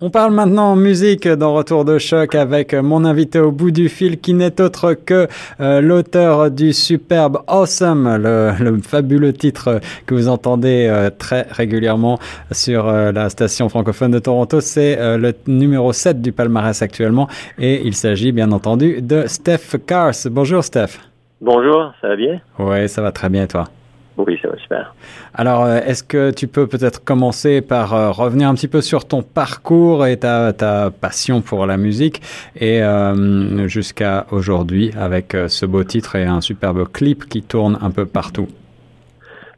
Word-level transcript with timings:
On 0.00 0.10
parle 0.10 0.32
maintenant 0.34 0.74
musique 0.74 1.28
dans 1.28 1.54
Retour 1.54 1.84
de 1.84 1.98
choc 1.98 2.34
avec 2.34 2.74
mon 2.74 3.04
invité 3.04 3.38
au 3.38 3.52
bout 3.52 3.70
du 3.70 3.88
fil 3.88 4.18
qui 4.18 4.34
n'est 4.34 4.60
autre 4.60 4.94
que 4.94 5.28
euh, 5.60 5.80
l'auteur 5.80 6.50
du 6.50 6.72
superbe 6.72 7.38
Awesome, 7.46 8.16
le, 8.16 8.80
fabuleux 8.82 9.32
titre 9.32 9.80
que 10.04 10.16
vous 10.16 10.28
entendez 10.28 10.88
euh, 10.90 11.10
très 11.16 11.46
régulièrement 11.48 12.18
sur 12.50 12.88
euh, 12.88 13.12
la 13.12 13.30
station 13.30 13.68
francophone 13.68 14.10
de 14.10 14.18
Toronto. 14.18 14.60
C'est 14.60 14.96
le 15.16 15.32
numéro 15.46 15.92
7 15.92 16.20
du 16.20 16.32
palmarès 16.32 16.82
actuellement 16.82 17.28
et 17.56 17.86
il 17.86 17.94
s'agit 17.94 18.32
bien 18.32 18.50
entendu 18.50 19.00
de 19.00 19.28
Steph 19.28 19.78
Cars. 19.86 20.14
Bonjour 20.28 20.64
Steph. 20.64 20.98
Bonjour, 21.40 21.92
ça 22.00 22.08
va 22.08 22.16
bien? 22.16 22.40
Oui, 22.58 22.88
ça 22.88 23.00
va 23.00 23.12
très 23.12 23.28
bien 23.28 23.46
toi? 23.46 23.68
Oui, 24.16 24.38
ça 24.40 24.48
va 24.48 24.56
super. 24.58 24.94
Alors, 25.34 25.64
euh, 25.64 25.78
est-ce 25.78 26.04
que 26.04 26.30
tu 26.30 26.46
peux 26.46 26.68
peut-être 26.68 27.04
commencer 27.04 27.60
par 27.60 27.94
euh, 27.94 28.10
revenir 28.12 28.48
un 28.48 28.54
petit 28.54 28.68
peu 28.68 28.80
sur 28.80 29.06
ton 29.08 29.22
parcours 29.22 30.06
et 30.06 30.18
ta, 30.18 30.52
ta 30.52 30.90
passion 30.90 31.40
pour 31.40 31.66
la 31.66 31.76
musique 31.76 32.22
et 32.54 32.82
euh, 32.82 33.66
jusqu'à 33.66 34.26
aujourd'hui 34.30 34.92
avec 34.96 35.32
ce 35.48 35.66
beau 35.66 35.82
titre 35.82 36.14
et 36.14 36.24
un 36.24 36.40
superbe 36.40 36.86
clip 36.92 37.24
qui 37.28 37.42
tourne 37.42 37.76
un 37.82 37.90
peu 37.90 38.06
partout? 38.06 38.46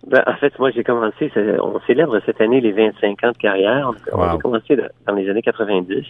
Ben, 0.07 0.23
en 0.27 0.35
fait, 0.37 0.59
moi, 0.59 0.71
j'ai 0.71 0.85
commencé, 0.85 1.31
on 1.61 1.81
célèbre 1.87 2.19
cette 2.25 2.41
année 2.41 2.61
les 2.61 2.73
25 2.73 3.25
ans 3.25 3.33
de 3.33 3.37
carrière. 3.37 3.91
On, 4.13 4.23
a 4.23 4.39
commencé 4.39 4.77
dans 4.77 5.15
les 5.15 5.29
années 5.29 5.43
90. 5.43 6.07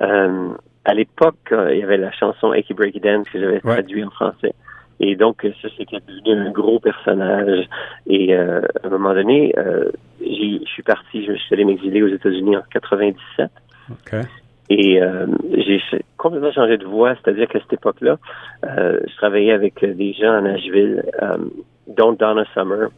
à 0.00 0.94
l'époque, 0.94 1.52
il 1.70 1.78
y 1.78 1.82
avait 1.82 1.96
la 1.96 2.12
chanson 2.12 2.52
Aki 2.52 2.74
Breaky 2.74 3.00
Dance 3.00 3.26
que 3.32 3.40
j'avais 3.40 3.60
traduit 3.60 4.04
en 4.04 4.10
français. 4.10 4.54
Et 5.00 5.16
donc, 5.16 5.46
ça, 5.62 5.68
c'était 5.76 5.98
devenu 6.06 6.48
un 6.48 6.50
gros 6.50 6.80
personnage. 6.80 7.68
Et 8.06 8.34
euh, 8.34 8.60
à 8.82 8.86
un 8.86 8.90
moment 8.90 9.14
donné, 9.14 9.54
euh, 9.56 9.90
je 10.20 10.64
suis 10.66 10.82
parti, 10.82 11.24
je 11.24 11.34
suis 11.34 11.54
allé 11.54 11.64
m'exiler 11.64 12.02
aux 12.02 12.08
États-Unis 12.08 12.56
en 12.56 12.62
97. 12.70 13.50
Okay. 13.90 14.22
Et 14.70 15.00
euh, 15.00 15.26
j'ai 15.56 15.80
complètement 16.16 16.52
changé 16.52 16.76
de 16.76 16.84
voix, 16.84 17.14
c'est-à-dire 17.14 17.48
qu'à 17.48 17.60
cette 17.60 17.72
époque-là, 17.72 18.18
euh, 18.66 19.00
je 19.08 19.16
travaillais 19.16 19.52
avec 19.52 19.82
des 19.82 20.12
gens 20.12 20.32
à 20.32 20.40
Nashville, 20.42 21.04
euh, 21.22 21.38
dont 21.86 22.12
Donna 22.12 22.44
Summer, 22.52 22.90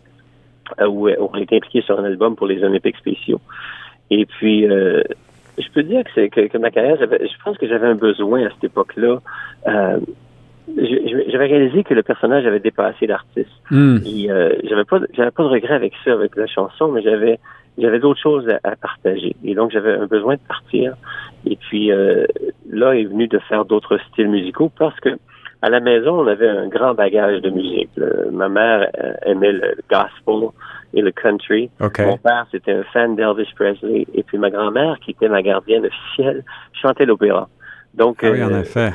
où, 0.81 1.09
on 1.09 1.39
était 1.39 1.57
impliqué 1.57 1.83
sur 1.83 1.99
un 1.99 2.05
album 2.05 2.35
pour 2.35 2.47
les 2.47 2.63
Olympiques 2.63 2.97
spéciaux. 2.97 3.41
Et 4.11 4.27
puis, 4.27 4.63
je 4.67 5.71
peux 5.73 5.83
dire 5.83 6.03
que, 6.05 6.29
que, 6.29 6.47
que 6.47 6.59
ma 6.59 6.71
carrière, 6.71 6.97
je 7.01 7.45
pense 7.45 7.59
que 7.59 7.69
j'avais 7.69 7.89
un 7.89 7.97
besoin 7.97 8.47
à 8.47 8.51
cette 8.51 8.65
époque-là 8.65 9.19
j'avais 10.77 11.47
réalisé 11.47 11.85
que 11.85 11.95
le 11.95 12.03
personnage 12.03 12.47
avait 12.47 12.61
dépassé 12.61 13.07
l'artiste. 13.07 13.51
Hmm. 13.71 13.99
Et 14.05 14.31
euh, 14.31 14.55
j'avais 14.65 14.85
pas 14.85 15.01
j'avais 15.15 15.31
pas 15.31 15.43
de 15.43 15.49
regret 15.49 15.75
avec 15.75 15.93
ça, 16.05 16.13
avec 16.13 16.37
la 16.37 16.47
chanson, 16.47 16.89
mais 16.89 17.03
j'avais 17.03 17.39
j'avais 17.79 17.99
d'autres 17.99 18.21
choses 18.21 18.47
à, 18.65 18.77
partager. 18.77 19.35
Et 19.45 19.55
donc 19.55 19.71
j'avais 19.71 19.93
un 19.93 20.07
besoin 20.07 20.35
de 20.35 20.41
partir. 20.47 20.95
Et 21.47 21.57
puis 21.57 21.91
euh, 21.93 22.27
là 22.71 22.95
est 22.95 23.05
venu 23.05 23.29
de 23.29 23.39
faire 23.41 23.65
d'autres 23.65 23.99
styles 24.11 24.29
musicaux 24.29 24.71
parce 24.79 24.99
que 25.01 25.11
à 25.63 25.71
la 25.71 25.81
maison 25.81 26.21
on 26.21 26.27
avait 26.27 26.49
un 26.49 26.69
grand 26.69 26.95
bagage 26.95 27.41
de 27.43 27.51
musique. 27.51 27.91
ma 28.33 28.49
mère 28.49 28.89
euh, 29.03 29.13
aimait 29.27 29.53
le 29.53 29.75
gospel 29.91 30.51
et 30.95 31.03
le 31.03 31.11
country. 31.13 31.71
Mon 31.81 32.19
père 32.19 32.47
c'était 32.51 32.73
un 32.73 32.85
fan 32.93 33.17
d'Elvis 33.17 33.53
Presley. 33.55 34.07
Et 34.15 34.23
puis 34.23 34.39
ma 34.39 34.51
grand-mère 34.51 34.99
qui 35.01 35.13
était 35.13 35.29
ma 35.29 35.43
gardienne 35.43 35.87
officielle 35.87 36.45
chantait 36.73 37.07
l'opéra. 37.07 37.49
Donc, 37.95 38.19
ah 38.23 38.31
oui, 38.31 38.43
en 38.43 38.53
euh, 38.53 38.61
effet 38.61 38.93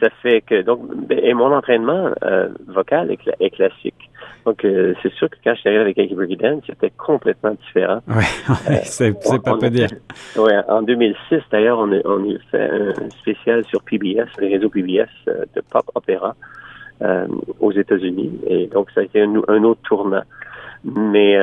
ça 0.00 0.10
fait 0.22 0.40
que 0.42 0.62
donc 0.62 0.80
et 1.10 1.34
mon 1.34 1.52
entraînement 1.52 2.10
euh, 2.22 2.48
vocal 2.66 3.10
est, 3.10 3.50
classique. 3.50 4.10
Donc 4.44 4.64
euh, 4.64 4.94
c'est 5.02 5.12
sûr 5.12 5.28
que 5.28 5.36
quand 5.42 5.54
je 5.54 5.60
suis 5.60 5.68
arrivé 5.68 5.82
avec 5.82 5.98
Aggie 5.98 6.36
Dance, 6.36 6.62
c'était 6.66 6.90
complètement 6.90 7.54
différent. 7.66 8.00
Oui, 8.08 8.24
ouais, 8.68 8.80
c'est 8.84 9.12
pas 9.42 9.56
peu 9.56 9.70
dire. 9.70 9.88
Oui, 10.36 10.52
en 10.68 10.82
2006 10.82 11.40
d'ailleurs, 11.50 11.78
on 11.78 11.92
a, 11.92 12.00
on 12.04 12.30
a 12.30 12.38
fait 12.50 12.70
un 12.70 13.10
spécial 13.20 13.64
sur 13.64 13.82
PBS, 13.82 14.28
les 14.40 14.48
réseaux 14.48 14.70
PBS 14.70 15.08
euh, 15.28 15.44
de 15.54 15.62
pop 15.70 15.84
opéra 15.94 16.34
aux 17.60 17.70
États-Unis 17.70 18.40
et 18.48 18.66
donc 18.66 18.90
ça 18.90 19.02
a 19.02 19.04
été 19.04 19.22
un, 19.22 19.32
un 19.46 19.62
autre 19.62 19.80
tournant. 19.84 20.24
Mais 20.84 21.36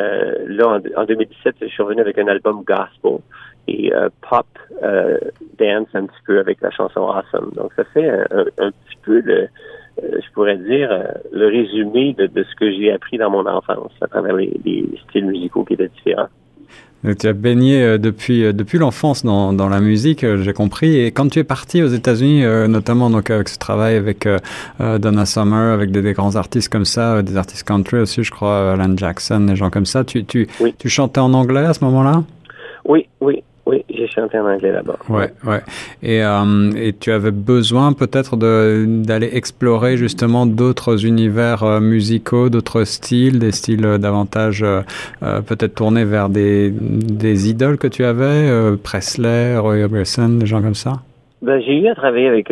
là, 0.47 0.68
en, 0.68 1.01
en, 1.01 1.06
2017, 1.06 1.56
je 1.62 1.68
suis 1.68 1.84
revenu 1.84 2.01
avec 2.01 2.18
un 2.18 2.28
album 2.28 2.63
gospel 2.63 3.19
et 3.68 3.94
euh, 3.94 4.09
pop 4.29 4.46
euh, 4.84 5.18
dance 5.57 5.88
un 5.94 6.06
petit 6.06 6.22
peu 6.25 6.40
avec 6.40 6.62
la 6.62 6.72
chanson 6.72 7.07
Awesome. 7.07 7.51
Donc 7.56 7.72
ça 7.75 7.84
fait 7.85 8.09
un, 8.09 8.72
petit 8.72 8.97
peu 9.03 9.22
le, 9.22 9.47
euh, 10.03 10.19
je 10.22 10.31
pourrais 10.34 10.57
dire, 10.57 10.90
le 11.31 11.47
résumé 11.47 12.13
de, 12.13 12.28
ce 12.28 12.56
que 12.56 12.72
j'ai 12.72 12.91
appris 12.91 13.18
dans 13.18 13.29
mon 13.29 13.46
enfance 13.46 13.91
à 14.01 14.07
travers 14.07 14.35
les, 14.35 14.85
styles 15.09 15.25
musicaux 15.25 15.63
qui 15.63 15.73
étaient 15.73 15.88
différents. 15.88 16.29
Donc, 17.05 17.17
tu 17.17 17.27
as 17.27 17.33
baigné 17.33 17.97
depuis, 17.99 18.53
depuis 18.53 18.77
l'enfance 18.77 19.23
dans, 19.23 19.53
dans 19.53 19.69
la 19.69 19.79
musique, 19.79 20.25
j'ai 20.38 20.53
compris. 20.53 20.97
Et 20.97 21.11
quand 21.11 21.29
tu 21.29 21.39
es 21.39 21.43
parti 21.43 21.83
aux 21.83 21.88
États-Unis, 21.88 22.43
notamment 22.67 23.09
donc 23.09 23.29
avec 23.29 23.49
ce 23.49 23.57
travail 23.57 23.95
avec 23.95 24.27
Donna 24.79 25.25
Summer, 25.25 25.73
avec 25.73 25.91
des, 25.91 26.13
grands 26.13 26.35
artistes 26.35 26.69
comme 26.69 26.85
ça, 26.85 27.21
des 27.21 27.38
artistes 27.38 27.63
country 27.63 27.99
aussi, 27.99 28.23
je 28.23 28.31
crois, 28.31 28.73
Alan 28.73 28.95
Jackson, 28.97 29.41
des 29.41 29.55
gens 29.55 29.69
comme 29.69 29.85
ça, 29.85 30.03
tu, 30.03 30.25
tu, 30.25 30.47
tu 30.77 30.89
chantais 30.89 31.19
en 31.19 31.33
anglais 31.33 31.66
à 31.66 31.73
ce 31.73 31.83
moment-là? 31.83 32.23
Oui, 32.85 33.07
oui. 33.22 33.43
Oui, 33.65 33.83
j'ai 33.89 34.07
chanté 34.07 34.37
en 34.37 34.45
anglais 34.45 34.71
là-bas. 34.71 34.97
Ouais, 35.09 35.31
ouais. 35.43 35.61
Et, 36.03 36.23
euh, 36.23 36.71
et 36.75 36.93
tu 36.93 37.11
avais 37.11 37.31
besoin 37.31 37.93
peut-être 37.93 38.37
d'aller 38.37 39.29
explorer 39.33 39.97
justement 39.97 40.45
d'autres 40.45 41.03
univers 41.05 41.63
euh, 41.63 41.79
musicaux, 41.79 42.49
d'autres 42.49 42.83
styles, 42.83 43.39
des 43.39 43.51
styles 43.51 43.85
euh, 43.85 43.97
davantage 43.97 44.63
peut-être 45.21 45.73
tournés 45.75 46.05
vers 46.05 46.29
des, 46.29 46.69
des 46.71 47.49
idoles 47.49 47.77
que 47.77 47.87
tu 47.87 48.03
avais, 48.03 48.77
Presley, 48.83 49.57
Roy 49.57 49.83
Orbison, 49.83 50.29
des 50.29 50.45
gens 50.45 50.61
comme 50.61 50.75
ça? 50.75 51.01
Ben, 51.41 51.59
j'ai 51.61 51.79
eu 51.79 51.87
à 51.87 51.95
travailler 51.95 52.27
avec 52.27 52.51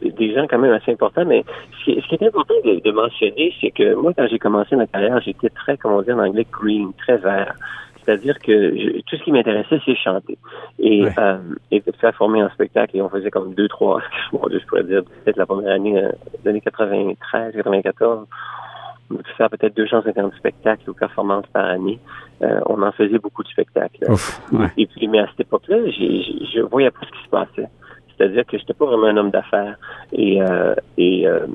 des 0.00 0.34
gens 0.34 0.46
quand 0.48 0.58
même 0.58 0.72
assez 0.72 0.92
importants, 0.92 1.24
mais 1.26 1.44
ce 1.80 1.84
qui, 1.84 2.00
ce 2.00 2.08
qui 2.08 2.14
est 2.22 2.26
important 2.26 2.54
de, 2.64 2.80
de 2.82 2.92
mentionner, 2.92 3.52
c'est 3.60 3.70
que 3.70 3.94
moi, 3.94 4.12
quand 4.16 4.26
j'ai 4.30 4.38
commencé 4.38 4.76
ma 4.76 4.86
carrière, 4.86 5.20
j'étais 5.24 5.50
très, 5.50 5.76
comment 5.76 6.02
dire 6.02 6.16
en 6.16 6.26
anglais, 6.26 6.46
green, 6.50 6.92
très 6.98 7.18
vert. 7.18 7.54
C'est-à-dire 8.06 8.38
que 8.38 9.00
tout 9.02 9.16
ce 9.16 9.24
qui 9.24 9.32
m'intéressait, 9.32 9.80
c'est 9.84 9.96
chanter. 9.96 10.38
Et, 10.78 11.04
euh, 11.18 11.38
et 11.72 11.82
faire 12.00 12.14
former 12.14 12.40
un 12.40 12.50
spectacle. 12.50 12.96
Et 12.96 13.02
on 13.02 13.08
faisait 13.08 13.30
comme 13.30 13.54
deux, 13.54 13.68
trois, 13.68 14.00
je 14.32 14.66
pourrais 14.66 14.84
dire, 14.84 15.02
peut-être 15.24 15.36
la 15.36 15.46
première 15.46 15.72
année, 15.74 15.98
euh, 15.98 16.12
l'année 16.44 16.60
93, 16.60 17.54
94, 17.54 18.26
on 19.10 19.14
pouvait 19.14 19.28
faire 19.36 19.50
peut-être 19.50 19.76
250 19.76 20.34
spectacles 20.34 20.88
ou 20.88 20.94
performances 20.94 21.46
par 21.52 21.64
année. 21.64 21.98
Euh, 22.42 22.60
on 22.66 22.80
en 22.82 22.92
faisait 22.92 23.18
beaucoup 23.18 23.42
de 23.42 23.48
spectacles. 23.48 24.04
et, 24.76 24.86
puis, 24.86 25.08
mais 25.08 25.20
à 25.20 25.26
cette 25.28 25.40
époque-là, 25.40 25.78
je 25.90 26.60
voyais 26.62 26.90
pas 26.90 27.00
ce 27.06 27.10
qui 27.10 27.24
se 27.24 27.28
passait. 27.28 27.68
C'est-à-dire 28.16 28.44
que 28.46 28.58
j'étais 28.58 28.74
pas 28.74 28.86
vraiment 28.86 29.06
un 29.06 29.16
homme 29.16 29.30
d'affaires. 29.30 29.76
Et, 30.12 30.40
euh, 30.40 30.74
et 30.96 31.26
euh, 31.26 31.46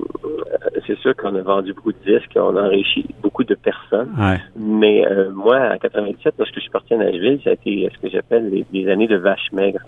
c'est 0.86 0.98
sûr 1.00 1.16
qu'on 1.16 1.36
a 1.36 1.42
vendu 1.42 1.74
beaucoup 1.74 1.92
de 1.92 1.98
disques, 2.06 2.34
on 2.36 2.56
a 2.56 2.64
enrichi 2.64 3.06
beaucoup 3.22 3.44
de 3.44 3.56
personnes. 3.56 4.12
Mais 4.56 5.06
euh, 5.08 5.32
moi, 5.32 5.72
en 5.74 5.78
97, 5.78 6.36
lorsque 6.38 6.56
je 6.56 6.60
suis 6.62 6.70
parti 6.70 6.94
à 6.94 6.98
Nashville, 6.98 7.40
ça 7.44 7.52
a 7.52 7.54
été 7.54 7.90
ce 7.94 8.00
que 8.00 8.10
j'appelle 8.10 8.64
les, 8.72 8.90
années 8.90 9.08
de 9.08 9.18
vache 9.18 9.52
maigre. 9.52 9.80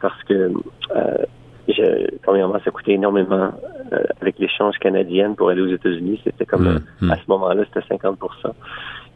parce 0.00 0.22
que 0.24 0.52
je, 1.68 2.16
premièrement, 2.22 2.60
ça 2.64 2.70
coûtait 2.70 2.92
énormément 2.92 3.50
avec 4.20 4.38
l'échange 4.38 4.78
canadienne 4.78 5.34
pour 5.34 5.50
aller 5.50 5.60
aux 5.60 5.74
États-Unis. 5.74 6.20
C'était 6.24 6.46
comme 6.46 6.80
mm, 7.00 7.06
mm. 7.06 7.10
à 7.10 7.16
ce 7.16 7.22
moment-là, 7.28 7.64
c'était 7.72 7.94
50% 7.94 8.16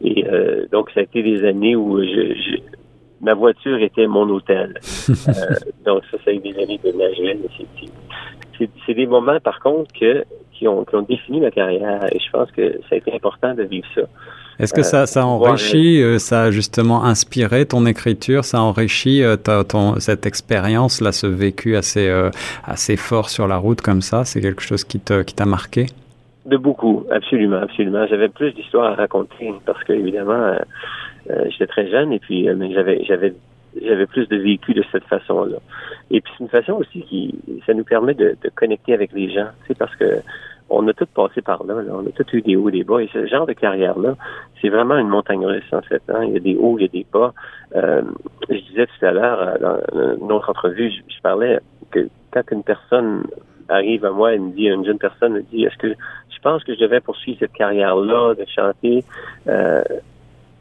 Et 0.03 0.25
donc, 0.71 0.91
ça 0.91 0.99
a 0.99 1.03
été 1.03 1.23
des 1.23 1.45
années 1.47 1.75
où 1.75 1.99
je 2.03 2.59
ma 3.21 3.33
voiture 3.33 3.77
était 3.81 4.07
mon 4.07 4.27
hôtel. 4.29 4.79
euh, 5.09 5.31
donc, 5.85 6.03
ça, 6.11 6.17
a 6.25 6.33
des 6.33 6.57
années 6.61 6.79
de 6.83 6.91
Nashville. 6.91 7.39
C'est 8.85 8.93
des 8.93 9.07
moments, 9.07 9.39
par 9.39 9.59
contre, 9.59 9.91
que, 9.99 10.23
qui, 10.53 10.67
ont, 10.67 10.83
qui 10.85 10.95
ont 10.95 11.01
défini 11.01 11.39
ma 11.39 11.51
carrière 11.51 12.05
et 12.11 12.19
je 12.19 12.29
pense 12.31 12.51
que 12.51 12.79
ça 12.89 12.95
a 12.95 12.95
été 12.95 13.13
important 13.13 13.53
de 13.55 13.63
vivre 13.63 13.87
ça. 13.95 14.01
Est-ce 14.59 14.73
que 14.73 14.83
ça, 14.83 15.07
ça 15.07 15.25
enrichit, 15.25 16.03
euh, 16.03 16.19
ça 16.19 16.43
a 16.43 16.51
justement 16.51 17.03
inspiré 17.03 17.65
ton 17.65 17.87
écriture, 17.87 18.45
ça 18.45 18.61
enrichit 18.61 19.23
euh, 19.23 19.35
ton, 19.35 19.99
cette 19.99 20.27
expérience-là, 20.27 21.11
ce 21.11 21.25
vécu 21.25 21.75
assez, 21.75 22.07
euh, 22.07 22.29
assez 22.63 22.95
fort 22.95 23.29
sur 23.29 23.47
la 23.47 23.57
route 23.57 23.81
comme 23.81 24.03
ça? 24.03 24.23
C'est 24.23 24.39
quelque 24.39 24.61
chose 24.61 24.83
qui 24.83 24.99
t'a 24.99 25.23
qui 25.23 25.35
marqué? 25.43 25.87
De 26.45 26.57
beaucoup, 26.57 27.05
absolument, 27.11 27.57
absolument. 27.57 28.07
J'avais 28.07 28.29
plus 28.29 28.51
d'histoires 28.53 28.93
à 28.93 28.95
raconter 28.95 29.53
parce 29.65 29.83
que, 29.83 29.93
évidemment, 29.93 30.55
euh, 31.29 31.45
j'étais 31.49 31.67
très 31.67 31.87
jeune 31.89 32.11
et 32.13 32.19
puis 32.19 32.49
euh, 32.49 32.55
j'avais 32.73 33.03
j'avais 33.03 33.33
j'avais 33.79 34.07
plus 34.07 34.27
de 34.27 34.37
vécu 34.37 34.73
de 34.73 34.83
cette 34.91 35.03
façon-là. 35.05 35.57
Et 36.09 36.19
puis 36.19 36.33
c'est 36.37 36.43
une 36.43 36.49
façon 36.49 36.73
aussi 36.73 37.03
qui 37.03 37.35
ça 37.65 37.73
nous 37.73 37.83
permet 37.83 38.15
de, 38.15 38.35
de 38.41 38.49
connecter 38.49 38.93
avec 38.93 39.13
les 39.13 39.29
gens, 39.29 39.47
c'est 39.67 39.77
parce 39.77 39.95
que 39.95 40.21
on 40.71 40.87
a 40.87 40.93
tout 40.93 41.05
passé 41.05 41.41
par 41.41 41.63
là, 41.65 41.75
on 41.91 42.07
a 42.07 42.11
tout 42.11 42.25
eu 42.33 42.41
des 42.41 42.55
hauts, 42.55 42.71
des 42.71 42.83
bas, 42.83 43.01
et 43.01 43.09
ce 43.11 43.27
genre 43.27 43.45
de 43.45 43.53
carrière-là, 43.53 44.15
c'est 44.61 44.69
vraiment 44.69 44.97
une 44.97 45.09
montagne 45.09 45.45
russe 45.45 45.71
en 45.73 45.81
fait. 45.81 46.01
Hein. 46.07 46.23
Il 46.23 46.33
y 46.33 46.37
a 46.37 46.39
des 46.39 46.55
hauts, 46.55 46.77
il 46.79 46.83
y 46.83 46.85
a 46.85 46.87
des 46.87 47.05
bas. 47.11 47.33
Euh, 47.75 48.01
je 48.49 48.55
disais 48.55 48.87
tout 48.87 49.05
à 49.05 49.11
l'heure 49.11 49.59
dans 49.59 49.77
une 50.21 50.31
autre 50.31 50.49
entrevue, 50.49 50.89
je, 50.89 51.21
parlais 51.21 51.59
que 51.91 52.07
quand 52.31 52.43
une 52.51 52.63
personne 52.63 53.23
arrive 53.71 54.05
à 54.05 54.11
moi 54.11 54.33
et 54.33 54.39
me 54.39 54.51
dit, 54.51 54.65
une 54.65 54.85
jeune 54.85 54.99
personne 54.99 55.33
me 55.33 55.41
dit, 55.41 55.63
est-ce 55.63 55.77
que 55.77 55.89
je 55.89 56.39
pense 56.41 56.63
que 56.63 56.73
je 56.73 56.79
devais 56.79 56.99
poursuivre 56.99 57.39
cette 57.39 57.53
carrière-là 57.53 58.35
de 58.35 58.45
chanter 58.53 59.03
euh, 59.47 59.83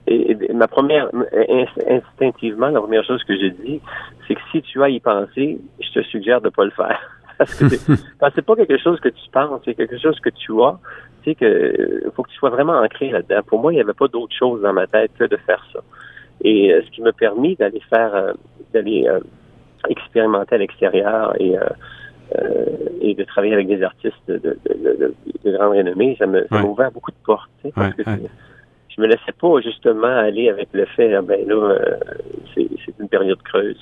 et, 0.07 0.37
ma 0.53 0.67
première, 0.67 1.09
instinctivement, 1.89 2.69
la 2.69 2.81
première 2.81 3.05
chose 3.05 3.23
que 3.25 3.37
j'ai 3.37 3.51
dit, 3.51 3.81
c'est 4.27 4.35
que 4.35 4.41
si 4.51 4.63
tu 4.63 4.83
as 4.83 4.89
y 4.89 4.99
penser, 4.99 5.59
je 5.81 5.93
te 5.93 6.03
suggère 6.07 6.41
de 6.41 6.49
pas 6.49 6.65
le 6.65 6.71
faire. 6.71 6.99
Parce 7.39 7.55
que 7.55 7.69
c'est 8.35 8.45
pas 8.45 8.57
quelque 8.57 8.79
chose 8.79 9.01
que 9.01 9.09
tu 9.09 9.31
penses, 9.33 9.63
c'est 9.65 9.75
quelque 9.75 9.99
chose 9.99 10.19
que 10.21 10.31
tu 10.31 10.53
as. 10.63 10.79
Tu 11.23 11.31
sais 11.31 11.35
que 11.35 12.11
faut 12.15 12.23
que 12.23 12.31
tu 12.31 12.37
sois 12.37 12.51
vraiment 12.51 12.79
ancré 12.79 13.11
là-dedans. 13.11 13.41
Pour 13.47 13.61
moi, 13.61 13.73
il 13.73 13.77
n'y 13.77 13.83
avait 13.83 13.95
pas 13.95 14.09
d'autre 14.09 14.35
chose 14.37 14.61
dans 14.61 14.73
ma 14.73 14.87
tête 14.87 15.13
que 15.19 15.25
de 15.25 15.37
faire 15.37 15.65
ça. 15.73 15.81
Et 16.43 16.73
euh, 16.73 16.83
ce 16.85 16.91
qui 16.91 17.03
m'a 17.03 17.13
permis 17.13 17.57
d'aller 17.57 17.81
faire, 17.89 18.15
euh, 18.15 18.33
d'aller 18.73 19.07
euh, 19.07 19.21
expérimenter 19.89 20.55
à 20.55 20.59
l'extérieur 20.59 21.35
et 21.41 21.55
et 23.01 23.15
de 23.15 23.25
travailler 23.25 23.55
avec 23.55 23.67
des 23.67 23.83
artistes 23.83 24.15
de, 24.29 24.37
de, 24.39 24.59
de, 24.67 25.15
de 25.45 25.57
grande 25.57 25.77
renommée, 25.77 26.17
ça 26.19 26.27
m'a 26.27 26.63
ouvert 26.63 26.91
beaucoup 26.93 27.11
de 27.11 27.17
portes. 27.25 27.51
Tu 27.63 27.69
sais, 27.69 27.73
parce 27.75 27.95
que 27.95 28.03
je 28.03 29.01
me 29.01 29.07
laissais 29.07 29.33
pas 29.41 29.61
justement 29.61 30.07
aller 30.07 30.49
avec 30.49 30.69
le 30.73 30.85
fait, 30.85 31.15
ah, 31.15 31.23
ben 31.23 31.47
là, 31.49 31.79
c'est 32.55 32.69
une 32.99 33.09
période 33.09 33.41
creuse. 33.43 33.79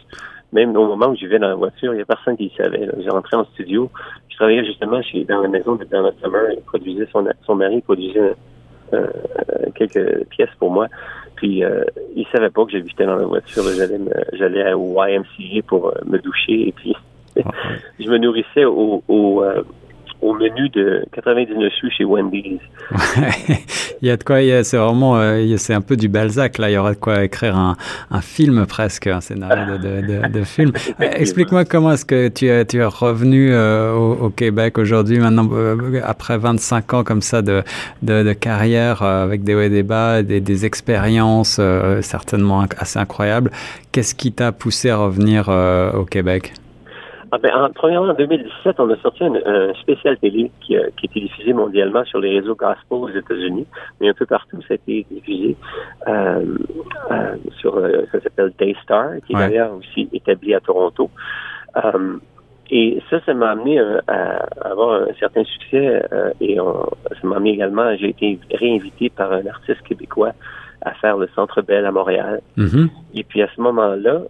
Même 0.53 0.77
au 0.77 0.87
moment 0.87 1.09
où 1.09 1.17
je 1.17 1.27
vais 1.27 1.39
dans 1.39 1.49
la 1.49 1.55
voiture, 1.55 1.93
il 1.93 1.97
n'y 1.97 2.03
a 2.03 2.07
personne 2.07 2.37
qui 2.37 2.51
le 2.57 2.63
savait. 2.63 2.89
J'ai 3.03 3.11
rentré 3.11 3.37
en 3.37 3.45
studio, 3.47 3.91
je 4.31 4.37
travaillais 4.37 4.65
justement 4.65 5.03
chez, 5.03 5.25
dans 5.25 5.43
la 5.43 5.49
maison 5.49 5.75
de 5.75 5.85
Donna 5.85 6.11
Summer, 6.23 6.53
il 6.53 6.63
produisait 6.63 7.07
son, 7.13 7.27
son 7.45 7.55
mari 7.55 7.81
produisait 7.83 8.35
euh, 8.95 9.07
quelques 9.75 10.25
pièces 10.31 10.55
pour 10.59 10.71
moi. 10.71 10.87
Puis 11.37 11.63
euh, 11.63 11.85
il 12.17 12.27
savait 12.33 12.51
pas 12.51 12.65
que 12.65 12.73
j'habitais 12.73 13.05
dans 13.05 13.17
la 13.17 13.27
voiture. 13.27 13.63
J'allais 13.77 13.99
j'allais 14.33 14.73
au 14.73 14.97
YMCA 15.05 15.63
pour 15.67 15.89
euh, 15.89 15.93
me 16.07 16.19
doucher 16.19 16.69
et 16.69 16.73
puis 16.73 16.95
je 18.01 18.09
me 18.09 18.19
nourrissais 18.19 18.65
au, 18.65 19.03
au, 19.09 19.43
euh, 19.43 19.63
au 20.21 20.35
menu 20.35 20.69
de 20.71 21.05
99 21.13 21.73
sous 21.81 21.91
chez 21.91 22.05
Wendy's. 22.05 22.61
il 24.03 24.09
y 24.09 24.11
a 24.11 24.17
de 24.17 24.25
quoi, 24.25 24.39
c'est 24.65 24.77
vraiment, 24.77 25.17
euh, 25.17 25.57
c'est 25.59 25.75
un 25.75 25.81
peu 25.81 25.97
du 25.97 26.09
Balzac 26.09 26.59
là. 26.59 26.71
Il 26.71 26.75
y 26.75 26.77
aurait 26.77 26.95
de 26.95 26.99
quoi 26.99 27.23
écrire 27.25 27.57
un, 27.57 27.77
un 28.11 28.21
film 28.21 28.67
presque, 28.67 29.07
un 29.07 29.21
scénario 29.21 29.79
de, 29.79 30.01
de, 30.01 30.29
de, 30.29 30.45
film. 30.45 30.73
Explique-moi 31.01 31.65
comment 31.65 31.93
est-ce 31.93 32.05
que 32.05 32.29
tu 32.29 32.49
es, 32.49 32.65
tu 32.65 32.79
es 32.79 32.85
revenu 32.85 33.51
euh, 33.53 33.93
au, 33.93 34.31
Québec 34.31 34.79
aujourd'hui, 34.79 35.19
maintenant 35.19 35.49
euh, 35.53 36.01
après 36.05 36.37
25 36.37 36.95
ans 36.95 37.05
comme 37.05 37.23
ça 37.23 37.41
de, 37.43 37.63
de, 38.03 38.33
carrière 38.33 39.03
avec 39.03 39.45
des 39.45 39.55
hauts 39.55 39.61
et 39.61 39.69
des 39.69 39.83
bas, 39.83 40.23
des, 40.23 40.41
des 40.41 40.67
expériences 40.67 41.61
certainement 42.03 42.65
assez 42.79 42.99
incroyables. 42.99 43.51
Qu'est-ce 43.93 44.15
qui 44.15 44.33
t'a 44.33 44.53
poussé 44.53 44.91
à 44.91 44.97
revenir 44.97 45.49
au 45.49 46.05
Québec? 46.05 46.53
Ah 47.31 47.39
ben, 47.39 47.51
en, 47.55 47.71
premièrement, 47.71 48.09
en 48.09 48.15
2017, 48.15 48.81
on 48.81 48.91
a 48.91 48.97
sorti 48.99 49.25
un, 49.25 49.75
spécial 49.75 50.17
télé 50.19 50.51
qui, 50.61 50.77
euh, 50.77 50.89
qui 50.97 51.07
est 51.07 51.21
diffusé 51.21 51.53
mondialement 51.53 52.05
sur 52.05 52.21
les 52.21 52.39
réseaux 52.39 52.55
gospel 52.55 52.79
aux 52.91 53.09
États-Unis, 53.09 53.67
mais 54.01 54.09
un 54.09 54.15
peu 54.15 54.25
partout, 54.25 54.61
ça 54.63 54.73
a 54.73 54.75
été 54.75 55.07
diffusé 55.11 55.57
euh, 56.07 56.57
euh, 57.11 57.37
sur, 57.61 57.77
euh, 57.77 58.07
ça 58.13 58.21
s'appelle 58.21 58.53
Daystar, 58.59 59.11
qui 59.27 59.35
est 59.35 59.37
d'ailleurs 59.37 59.75
aussi 59.75 60.09
établi 60.13 60.55
à 60.55 60.61
Toronto. 60.61 61.11
Euh, 61.77 62.17
et 62.71 63.03
ça, 63.11 63.21
ça 63.25 63.35
m'a 63.35 63.51
amené 63.51 63.79
à 64.09 64.47
avoir 64.63 65.03
un 65.03 65.15
certain 65.19 65.45
succès 65.45 66.03
et 66.41 66.61
on, 66.61 66.85
ça 67.11 67.27
m'a 67.27 67.37
amené 67.37 67.53
également, 67.53 67.97
j'ai 67.97 68.11
été 68.11 68.39
réinvité 68.53 69.09
par 69.09 69.33
un 69.33 69.47
artiste 69.47 69.81
québécois 69.83 70.33
à 70.83 70.93
faire 70.95 71.17
le 71.17 71.29
Centre 71.35 71.63
Bell 71.63 71.87
à 71.87 71.93
Montréal. 71.93 72.41
Mm-hmm. 72.59 72.89
Et 73.15 73.25
puis 73.25 73.41
à 73.43 73.49
ce 73.57 73.61
moment-là, 73.63 74.21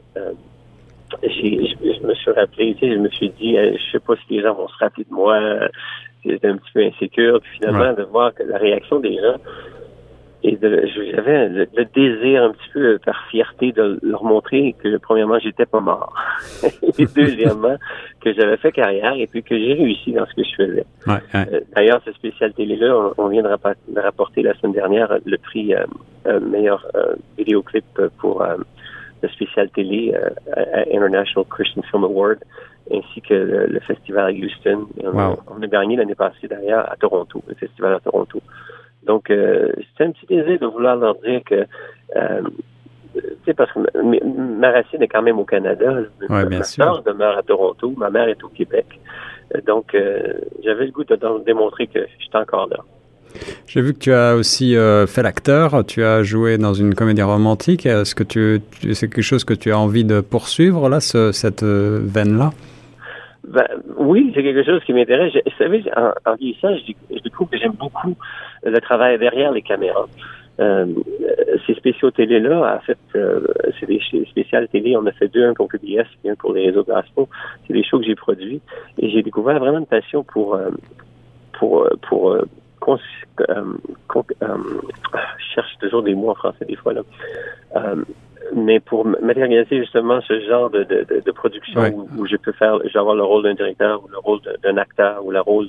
je, 1.23 2.07
me 2.07 2.15
suis 2.15 2.31
rappelé, 2.31 2.75
tu 2.75 2.87
sais, 2.87 2.95
je 2.95 2.99
me 2.99 3.09
suis 3.09 3.31
dit, 3.31 3.57
euh, 3.57 3.73
je 3.77 3.93
sais 3.93 4.01
pas 4.01 4.15
si 4.17 4.35
les 4.35 4.43
gens 4.43 4.55
vont 4.55 4.69
se 4.69 4.77
rappeler 4.79 5.05
de 5.05 5.15
moi. 5.15 5.39
J'étais 6.25 6.49
un 6.49 6.57
petit 6.57 6.73
peu 6.73 6.83
insécure. 6.85 7.41
Puis 7.41 7.59
finalement, 7.59 7.93
de 7.93 8.03
voir 8.05 8.35
que 8.35 8.43
la 8.43 8.59
réaction 8.59 9.01
des 9.01 9.15
gens, 9.15 9.37
et 10.45 10.57
j'avais 11.15 11.49
le, 11.49 11.67
désir 11.95 12.45
un 12.45 12.53
petit 12.53 12.71
peu 12.73 12.99
par 13.05 13.27
fierté 13.29 13.73
de 13.73 13.99
leur 14.03 14.23
montrer 14.23 14.75
que 14.81 14.97
premièrement 14.99 15.39
j'étais 15.41 15.67
pas 15.67 15.81
mort 15.81 16.15
et 16.63 17.07
deuxièmement 17.07 17.77
que 18.21 18.33
j'avais 18.33 18.57
fait 18.57 18.71
carrière 18.71 19.15
et 19.15 19.27
puis 19.27 19.43
que 19.43 19.59
j'ai 19.59 19.75
réussi 19.75 20.13
dans 20.13 20.27
ce 20.27 20.35
que 20.35 20.45
je 20.45 20.55
faisais. 20.55 20.87
Euh, 21.35 21.61
d'ailleurs 21.75 22.01
cette 22.05 22.15
spécialité 22.15 22.67
là 22.67 23.11
on, 23.19 23.29
vient 23.29 23.43
de, 23.43 24.01
rapporter 24.01 24.43
la 24.43 24.55
semaine 24.55 24.75
dernière 24.75 25.13
le 25.25 25.39
prix 25.39 25.75
euh, 25.75 26.41
meilleur 26.41 26.87
vidéoclip 27.37 27.85
pour 28.19 28.45
le 29.23 29.29
spécial 29.29 29.71
télé 29.71 30.15
euh, 30.15 30.31
à 30.55 30.81
International 30.95 31.47
Christian 31.51 31.83
Film 31.91 32.05
Award, 32.05 32.39
ainsi 32.93 33.21
que 33.21 33.35
le, 33.35 33.81
festival 33.81 34.27
à 34.27 34.33
Houston. 34.33 34.87
On, 35.03 35.63
a, 35.63 35.67
gagné 35.67 35.97
l'année 35.97 36.15
passée 36.15 36.49
d'ailleurs 36.49 36.91
à 36.91 36.97
Toronto, 36.97 37.43
le 37.47 37.55
festival 37.55 37.95
à 37.95 38.01
Toronto. 38.01 38.41
Donc, 39.05 39.31
euh, 39.31 39.73
c'est 39.97 40.05
un 40.05 40.11
petit 40.13 40.27
désir 40.27 40.59
de 40.59 40.67
vouloir 40.67 40.97
leur 40.97 41.15
dire 41.17 41.41
que, 41.45 41.67
euh, 42.17 42.43
tu 43.15 43.21
sais, 43.47 43.55
parce 43.55 43.71
que 43.73 43.81
ma, 44.59 44.71
racine 44.71 45.03
est 45.03 45.09
quand 45.09 45.23
même 45.23 45.39
au 45.39 45.45
Canada. 45.45 46.01
Ouais, 46.29 46.45
ma 46.45 46.63
soeur 46.63 47.03
demeure 47.03 47.37
à 47.39 47.43
Toronto, 47.43 47.93
ma 47.97 48.11
mère 48.11 48.29
est 48.29 48.43
au 48.43 48.49
Québec. 48.49 48.87
Donc, 49.67 49.97
j'avais 50.63 50.87
le 50.87 50.93
goût 50.93 51.05
de, 51.05 51.17
de 51.17 51.45
démontrer 51.45 51.87
que 51.87 52.01
j'étais 52.19 52.37
encore 52.37 52.69
là. 52.69 52.79
J'ai 53.67 53.83
vu 53.83 53.93
que 53.93 53.99
tu 53.99 54.13
as 54.13 54.35
aussi 54.35 54.77
euh, 54.77 55.07
fait 55.07 55.23
l'acteur, 55.23 55.85
tu 55.87 56.03
as 56.03 56.23
joué 56.23 56.59
dans 56.59 56.75
une 56.75 56.95
comédie 56.95 57.23
romantique. 57.23 57.87
Est-ce 57.87 58.15
que 58.15 58.25
c'est 58.93 59.09
quelque 59.09 59.23
chose 59.23 59.45
que 59.45 59.55
tu 59.55 59.73
as 59.73 59.79
envie 59.79 60.05
de 60.05 60.21
poursuivre, 60.21 60.89
là, 60.89 61.01
cette 61.01 61.63
euh, 61.63 62.01
veine-là? 62.03 62.51
Ben, 63.47 63.67
oui, 63.97 64.33
c'est 64.35 64.43
quelque 64.43 64.65
chose 64.65 64.83
qui 64.85 64.93
m'intéresse. 64.93 65.33
Vous 65.35 65.53
savez, 65.59 65.85
en, 65.97 66.35
vieillissant, 66.35 66.77
je, 66.77 66.93
je, 67.15 67.23
découvre 67.23 67.51
que 67.51 67.59
j'aime 67.59 67.73
beaucoup 67.73 68.17
le 68.65 68.79
travail 68.81 69.19
derrière 69.19 69.53
les 69.53 69.63
caméras. 69.63 70.07
Euh, 70.61 70.87
ces 71.67 71.75
spéciaux 71.75 72.11
télé-là, 72.11 72.77
en 72.77 72.81
fait, 72.81 72.99
c'est 73.79 73.87
des 73.87 74.01
spéciales 74.27 74.69
télé. 74.69 74.97
On 74.97 75.07
a 75.07 75.13
fait 75.13 75.29
deux, 75.29 75.47
un 75.47 75.55
pour 75.55 75.69
PBS 75.69 76.07
et 76.25 76.31
un 76.31 76.35
pour 76.35 76.53
les 76.53 76.67
réseaux 76.67 76.85
gospel. 76.85 77.25
C'est 77.67 77.73
des 77.73 77.85
shows 77.85 78.01
que 78.01 78.07
j'ai 78.07 78.17
produits. 78.17 78.61
Et 78.99 79.11
j'ai 79.11 79.23
découvert 79.23 79.59
vraiment 79.61 79.79
une 79.79 79.87
passion 79.87 80.25
pour, 80.25 80.59
pour, 81.59 81.89
pour 82.09 82.37
euh, 82.93 83.65
je 85.39 85.55
cherche 85.55 85.77
toujours 85.81 86.03
des 86.03 86.15
mots 86.15 86.31
en 86.31 86.35
français 86.35 86.65
des 86.65 86.77
fois 86.77 86.93
là. 86.93 87.03
Euh, 87.77 88.03
mais 88.55 88.81
pour 88.81 89.05
matérialiser 89.05 89.79
justement 89.79 90.21
ce 90.23 90.41
genre 90.49 90.71
de, 90.71 90.83
de, 90.85 91.23
de 91.25 91.31
production 91.33 91.83
où, 92.17 92.27
je 92.27 92.37
peux 92.37 92.53
faire, 92.53 92.79
avoir 92.95 93.15
le 93.15 93.23
rôle 93.23 93.43
d'un 93.43 93.55
directeur 93.55 94.03
ou 94.03 94.09
le 94.09 94.19
rôle 94.19 94.41
d'un 94.63 94.79
acteur 94.79 95.25
ou 95.25 95.31
le 95.31 95.41
rôle 95.41 95.69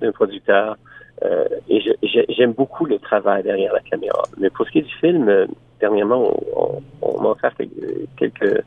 d'un 0.00 0.10
producteur. 0.10 0.76
et 1.68 1.80
j'aime 2.28 2.52
beaucoup 2.54 2.86
le 2.86 2.98
travail 2.98 3.44
derrière 3.44 3.72
la 3.72 3.80
caméra. 3.80 4.24
Mais 4.38 4.50
pour 4.50 4.66
ce 4.66 4.72
qui 4.72 4.78
est 4.78 4.82
du 4.82 4.94
film, 4.94 5.46
dernièrement, 5.82 6.32
on, 6.56 6.82
on 7.02 7.20
m'a 7.20 7.30
offert 7.30 7.52
quelques 8.16 8.42
euh, 8.42 8.62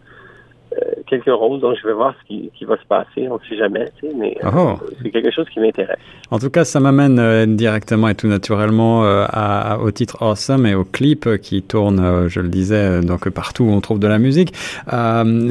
quelques 1.07 1.27
rôles, 1.27 1.59
donc 1.59 1.77
je 1.81 1.87
vais 1.87 1.93
voir 1.93 2.13
ce 2.21 2.27
qui, 2.27 2.65
va 2.65 2.77
se 2.77 2.85
passer, 2.85 3.27
on 3.29 3.35
ne 3.35 3.39
sait 3.49 3.57
jamais, 3.57 3.85
tu 3.99 4.07
sais, 4.07 4.13
mais 4.15 4.37
euh, 4.43 4.49
oh. 4.57 4.73
c'est 5.01 5.11
quelque 5.11 5.31
chose 5.31 5.47
qui 5.49 5.59
m'intéresse. 5.59 5.99
En 6.31 6.39
tout 6.39 6.49
cas, 6.49 6.63
ça 6.63 6.79
m'amène 6.79 7.19
euh, 7.19 7.45
directement 7.45 8.07
et 8.07 8.15
tout 8.15 8.27
naturellement 8.27 9.03
à, 9.03 9.77
au 9.81 9.91
titre 9.91 10.17
Awesome 10.21 10.65
et 10.65 10.75
au 10.75 10.83
clip 10.83 11.37
qui 11.41 11.61
tourne, 11.61 12.27
je 12.27 12.39
le 12.39 12.49
disais, 12.49 13.01
donc 13.01 13.29
partout 13.29 13.65
où 13.65 13.71
on 13.71 13.81
trouve 13.81 13.99
de 13.99 14.07
la 14.07 14.17
musique. 14.17 14.53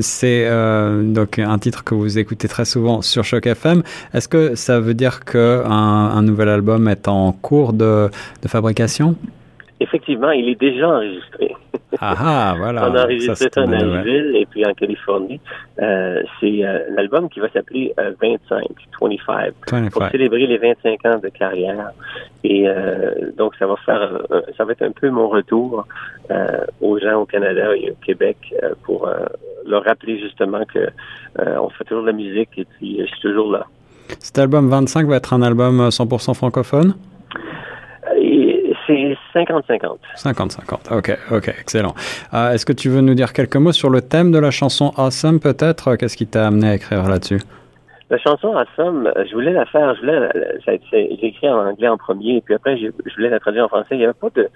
c'est 0.00 0.48
donc 1.02 1.38
un 1.38 1.58
titre 1.58 1.84
que 1.84 1.94
vous 1.94 2.18
écoutez 2.18 2.48
très 2.48 2.64
souvent 2.64 3.02
sur 3.02 3.24
Choc 3.24 3.46
FM. 3.46 3.82
Est-ce 4.12 4.28
que 4.28 4.54
ça 4.54 4.80
veut 4.80 4.94
dire 4.94 5.24
qu'un 5.24 5.70
un 5.70 6.22
nouvel 6.22 6.48
album 6.48 6.88
est 6.88 7.08
en 7.08 7.32
cours 7.32 7.72
de, 7.72 8.08
de 8.42 8.48
fabrication? 8.48 9.16
Effectivement, 9.80 10.30
il 10.30 10.48
est 10.48 10.60
déjà 10.60 10.88
enregistré. 10.88 11.53
Ah, 12.00 12.14
ah 12.18 12.54
voilà. 12.56 12.88
On 12.88 12.94
a 12.94 13.06
ça 13.34 13.62
en 13.62 13.66
Nashville 13.66 14.36
et 14.36 14.46
puis 14.46 14.64
en 14.66 14.72
Californie. 14.74 15.40
Euh, 15.80 16.22
c'est 16.40 16.64
euh, 16.64 16.80
l'album 16.90 17.28
qui 17.28 17.40
va 17.40 17.48
s'appeler 17.50 17.94
25, 17.96 18.64
25, 19.00 19.90
pour 19.90 20.08
célébrer 20.08 20.46
les 20.46 20.58
25 20.58 21.06
ans 21.06 21.18
de 21.18 21.28
carrière. 21.28 21.90
Et 22.42 22.68
euh, 22.68 23.32
donc, 23.36 23.54
ça 23.58 23.66
va 23.66 23.76
faire, 23.84 24.22
ça 24.56 24.64
va 24.64 24.72
être 24.72 24.82
un 24.82 24.92
peu 24.92 25.10
mon 25.10 25.28
retour 25.28 25.86
aux 26.80 26.98
gens 26.98 27.20
au 27.20 27.26
Canada 27.26 27.76
et 27.76 27.90
au 27.90 27.96
Québec 28.04 28.36
pour 28.84 29.08
leur 29.66 29.84
rappeler 29.84 30.18
justement 30.18 30.64
que 30.64 30.88
on 31.38 31.68
fait 31.70 31.84
toujours 31.84 32.02
de 32.02 32.08
la 32.08 32.16
musique 32.16 32.50
et 32.56 32.64
puis 32.64 33.00
je 33.00 33.06
suis 33.06 33.20
toujours 33.20 33.50
là. 33.50 33.66
Cet 34.18 34.38
album 34.38 34.68
25 34.68 35.06
va 35.06 35.16
être 35.16 35.32
un 35.32 35.42
album 35.42 35.88
100% 35.88 36.34
francophone? 36.34 36.94
C'est 38.86 39.16
50-50. 39.34 39.98
50-50, 40.16 40.96
ok, 40.96 41.18
ok, 41.30 41.48
excellent. 41.60 41.94
Euh, 42.34 42.52
est-ce 42.52 42.66
que 42.66 42.72
tu 42.72 42.88
veux 42.88 43.00
nous 43.00 43.14
dire 43.14 43.32
quelques 43.32 43.56
mots 43.56 43.72
sur 43.72 43.90
le 43.90 44.02
thème 44.02 44.30
de 44.30 44.38
la 44.38 44.50
chanson 44.50 44.92
Awesome 44.96 45.40
peut-être? 45.40 45.96
Qu'est-ce 45.96 46.16
qui 46.16 46.26
t'a 46.26 46.46
amené 46.46 46.68
à 46.68 46.74
écrire 46.74 47.08
là-dessus? 47.08 47.40
La 48.10 48.18
chanson 48.18 48.54
Awesome, 48.54 49.10
je 49.16 49.32
voulais 49.32 49.52
la 49.52 49.64
faire, 49.66 49.94
je 49.94 50.00
voulais, 50.00 50.28
j'ai 50.92 51.26
écrit 51.26 51.48
en 51.48 51.66
anglais 51.66 51.88
en 51.88 51.96
premier, 51.96 52.36
et 52.36 52.40
puis 52.42 52.54
après 52.54 52.76
je 52.76 52.88
voulais 53.16 53.30
la 53.30 53.40
traduire 53.40 53.64
en 53.64 53.68
français. 53.68 53.88
Il 53.92 53.98
n'y 53.98 54.04
avait 54.04 54.12
pas 54.12 54.30
de, 54.30 54.48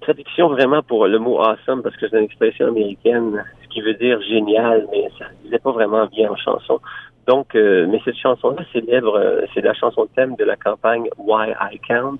traduction 0.00 0.48
vraiment 0.48 0.82
pour 0.82 1.06
le 1.06 1.18
mot 1.18 1.40
Awesome 1.40 1.82
parce 1.82 1.96
que 1.96 2.08
c'est 2.08 2.18
une 2.18 2.24
expression 2.24 2.66
américaine, 2.66 3.44
ce 3.62 3.68
qui 3.68 3.80
veut 3.80 3.94
dire 3.94 4.20
génial, 4.22 4.86
mais 4.90 5.08
ça 5.18 5.26
ne 5.26 5.44
disait 5.44 5.58
pas 5.58 5.70
vraiment 5.72 6.06
bien 6.06 6.30
en 6.30 6.36
chanson. 6.36 6.80
Donc, 7.26 7.54
euh, 7.54 7.86
mais 7.88 8.00
cette 8.04 8.18
chanson-là 8.18 8.62
célèbre, 8.72 9.16
euh, 9.16 9.42
c'est 9.54 9.62
la 9.62 9.72
chanson 9.72 10.06
thème 10.14 10.36
de 10.36 10.44
la 10.44 10.56
campagne 10.56 11.08
Why 11.16 11.52
I 11.72 11.78
Count 11.88 12.18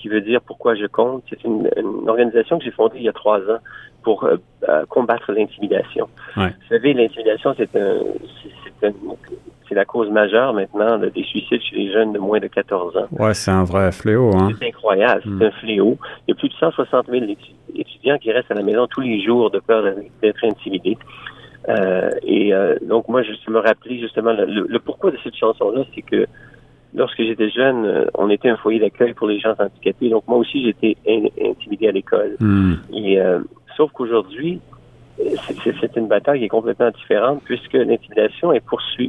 qui 0.00 0.08
veut 0.08 0.20
dire 0.20 0.40
pourquoi 0.40 0.74
je 0.74 0.86
compte. 0.86 1.22
C'est 1.28 1.44
une, 1.44 1.68
organisation 2.06 2.58
que 2.58 2.64
j'ai 2.64 2.70
fondée 2.70 2.98
il 2.98 3.04
y 3.04 3.08
a 3.08 3.12
trois 3.12 3.38
ans 3.38 3.58
pour 4.02 4.24
euh, 4.24 4.36
euh, 4.68 4.84
combattre 4.86 5.32
l'intimidation. 5.32 6.08
Vous 6.36 6.48
savez, 6.68 6.94
l'intimidation, 6.94 7.54
c'est 7.56 7.68
c'est 9.70 9.76
la 9.76 9.84
cause 9.84 10.10
majeure 10.10 10.52
maintenant 10.52 10.98
des 10.98 11.22
suicides 11.22 11.60
chez 11.62 11.76
les 11.76 11.92
jeunes 11.92 12.12
de 12.12 12.18
moins 12.18 12.40
de 12.40 12.48
14 12.48 12.96
ans. 12.96 13.06
Ouais, 13.12 13.34
c'est 13.34 13.52
un 13.52 13.62
vrai 13.62 13.92
fléau. 13.92 14.34
Hein? 14.34 14.48
C'est 14.58 14.66
incroyable, 14.66 15.22
c'est 15.22 15.30
hmm. 15.30 15.42
un 15.42 15.50
fléau. 15.52 15.98
Il 16.26 16.30
y 16.30 16.32
a 16.32 16.34
plus 16.34 16.48
de 16.48 16.54
160 16.54 17.06
000 17.08 17.24
étudiants 17.76 18.18
qui 18.18 18.32
restent 18.32 18.50
à 18.50 18.54
la 18.54 18.62
maison 18.62 18.88
tous 18.88 19.02
les 19.02 19.22
jours 19.22 19.50
de 19.50 19.60
peur 19.60 19.84
d'être 20.22 20.44
intimidés. 20.44 20.98
Euh, 21.68 22.10
et 22.22 22.52
euh, 22.52 22.76
donc 22.82 23.08
moi, 23.08 23.22
je 23.22 23.50
me 23.50 23.58
rappelais 23.58 23.98
justement 24.00 24.32
le, 24.32 24.78
pourquoi 24.78 25.10
de 25.10 25.18
cette 25.22 25.36
chanson-là, 25.36 25.84
c'est 25.94 26.02
que 26.02 26.26
lorsque 26.94 27.22
j'étais 27.22 27.50
jeune, 27.50 27.84
euh, 27.84 28.04
on 28.14 28.30
était 28.30 28.48
un 28.48 28.56
foyer 28.56 28.80
d'accueil 28.80 29.14
pour 29.14 29.28
les 29.28 29.38
gens 29.40 29.54
handicapés. 29.58 30.10
Donc 30.10 30.26
moi 30.26 30.38
aussi, 30.38 30.64
j'étais 30.64 30.96
intimidé 31.42 31.88
à 31.88 31.92
l'école. 31.92 32.36
Hmm. 32.40 32.74
Et 32.92 33.18
sauf 33.76 33.90
qu'aujourd'hui, 33.92 34.60
c'est 35.74 35.96
une 35.96 36.08
bataille 36.08 36.40
qui 36.40 36.44
est 36.46 36.48
complètement 36.48 36.90
différente 36.90 37.42
puisque 37.44 37.74
l'intimidation 37.74 38.52
est, 38.52 38.62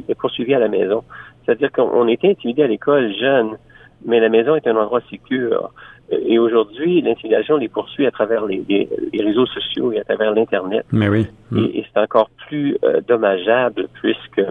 est 0.08 0.14
poursuivie 0.14 0.54
à 0.54 0.58
la 0.58 0.68
maison. 0.68 1.02
C'est-à-dire 1.44 1.72
qu'on 1.72 2.06
était 2.08 2.30
intimidé 2.30 2.62
à 2.62 2.66
l'école 2.66 3.12
jeune, 3.18 3.56
mais 4.04 4.20
la 4.20 4.28
maison 4.28 4.54
est 4.54 4.66
un 4.66 4.76
endroit 4.76 5.00
sécur. 5.10 5.72
Et 6.10 6.38
aujourd'hui, 6.38 7.00
l'intimidation 7.00 7.56
les 7.56 7.68
poursuit 7.68 8.06
à 8.06 8.10
travers 8.10 8.44
les, 8.46 8.88
réseaux 9.18 9.46
sociaux 9.46 9.92
et 9.92 10.00
à 10.00 10.04
travers 10.04 10.34
l'Internet. 10.34 10.84
Mais 10.92 11.08
oui. 11.08 11.26
Et, 11.56 11.84
c'est 11.92 12.00
encore 12.00 12.30
plus 12.46 12.76
euh, 12.84 13.00
dommageable 13.06 13.88
puisque 13.94 14.42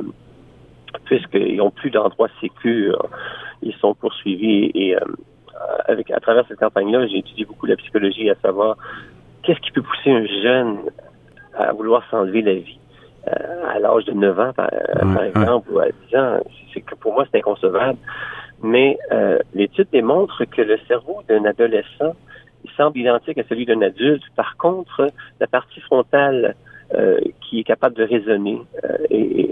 puisqu'ils 1.05 1.57
n'ont 1.57 1.71
plus 1.71 1.91
d'endroits 1.91 2.29
sécurs. 2.39 3.05
Ils 3.61 3.75
sont 3.75 3.93
poursuivis 3.93 4.71
et 4.73 4.95
euh, 4.95 4.99
avec 5.85 6.11
à 6.11 6.19
travers 6.19 6.45
cette 6.47 6.59
campagne-là, 6.59 7.07
j'ai 7.07 7.19
étudié 7.19 7.45
beaucoup 7.45 7.65
la 7.65 7.75
psychologie, 7.75 8.29
à 8.29 8.35
savoir 8.35 8.77
qu'est-ce 9.43 9.59
qui 9.59 9.71
peut 9.71 9.81
pousser 9.81 10.11
un 10.11 10.25
jeune 10.25 10.79
à 11.57 11.71
vouloir 11.73 12.03
s'enlever 12.09 12.41
la 12.41 12.53
vie? 12.53 12.79
Euh, 13.27 13.67
à 13.67 13.77
l'âge 13.77 14.05
de 14.05 14.13
9 14.13 14.39
ans, 14.39 14.53
par, 14.53 14.69
exemple, 15.23 15.71
ou 15.71 15.79
à 15.79 15.89
10 16.09 16.17
ans, 16.17 16.39
c'est 16.73 16.81
que 16.81 16.95
pour 16.95 17.13
moi, 17.13 17.25
c'est 17.31 17.37
inconcevable. 17.37 17.99
Mais 18.63 18.97
euh, 19.11 19.37
l'étude 19.53 19.87
démontre 19.91 20.43
que 20.45 20.61
le 20.61 20.77
cerveau 20.87 21.21
d'un 21.27 21.45
adolescent 21.45 22.15
semble 22.77 22.97
identique 22.97 23.37
à 23.37 23.43
celui 23.47 23.65
d'un 23.65 23.81
adulte. 23.81 24.23
Par 24.35 24.57
contre, 24.57 25.07
la 25.39 25.47
partie 25.47 25.81
frontale 25.81 26.55
euh, 26.95 27.19
qui 27.41 27.59
est 27.59 27.63
capable 27.63 27.95
de 27.95 28.03
raisonner 28.03 28.61
euh, 28.83 28.97
et, 29.09 29.49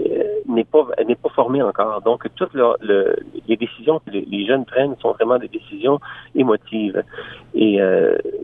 n'est 0.48 0.64
pas 0.64 0.88
n'est 1.06 1.14
pas 1.14 1.28
formée 1.30 1.62
encore. 1.62 2.02
Donc 2.02 2.26
toutes 2.34 2.54
les 2.54 3.56
décisions 3.56 4.00
que 4.00 4.10
les, 4.10 4.46
jeunes 4.46 4.64
prennent 4.64 4.96
sont 5.00 5.12
vraiment 5.12 5.38
des 5.38 5.48
décisions 5.48 6.00
émotives. 6.34 7.02
Et 7.54 7.78